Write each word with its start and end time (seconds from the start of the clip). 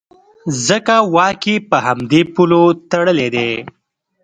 ځکه 0.67 0.95
واک 1.13 1.41
یې 1.51 1.55
په 1.69 1.77
همدې 1.85 2.21
پولو 2.33 2.61
تړلی 2.91 3.27
دی. 3.35 3.51